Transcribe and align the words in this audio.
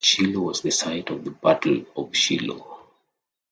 Shiloh 0.03 0.41
was 0.47 0.61
the 0.61 0.71
site 0.71 1.11
of 1.11 1.23
the 1.23 1.29
Battle 1.29 1.85
of 1.95 2.15
Shiloh. 2.17 2.87